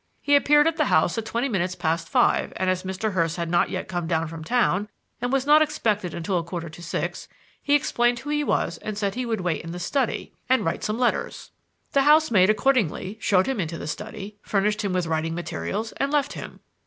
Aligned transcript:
He 0.19 0.35
appeared 0.35 0.65
at 0.65 0.77
the 0.77 0.85
house 0.85 1.15
at 1.19 1.27
twenty 1.27 1.47
minutes 1.47 1.75
past 1.75 2.09
five, 2.09 2.51
and 2.55 2.71
as 2.71 2.81
Mr. 2.81 3.13
Hurst 3.13 3.37
had 3.37 3.51
not 3.51 3.69
yet 3.69 3.87
come 3.87 4.07
down 4.07 4.25
from 4.27 4.43
town 4.43 4.89
and 5.21 5.31
was 5.31 5.45
not 5.45 5.61
expected 5.61 6.15
until 6.15 6.39
a 6.39 6.43
quarter 6.43 6.69
to 6.69 6.81
six, 6.81 7.27
he 7.61 7.75
explained 7.75 8.17
who 8.17 8.31
he 8.31 8.43
was 8.43 8.79
and 8.79 8.97
said 8.97 9.13
he 9.13 9.27
would 9.27 9.41
wait 9.41 9.61
in 9.61 9.73
the 9.73 9.79
study 9.79 10.33
and 10.49 10.65
write 10.65 10.83
some 10.83 10.97
letters. 10.97 11.51
The 11.93 12.01
housemaid 12.01 12.49
accordingly 12.49 13.19
showed 13.21 13.45
him 13.45 13.59
into 13.59 13.77
the 13.77 13.85
study, 13.85 14.37
furnished 14.41 14.83
him 14.83 14.91
with 14.91 15.05
writing 15.05 15.35
materials, 15.35 15.91
and 15.97 16.09
left 16.11 16.33
him. 16.33 16.61